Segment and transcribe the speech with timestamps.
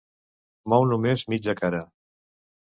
[0.73, 1.83] Mou només mitja cara.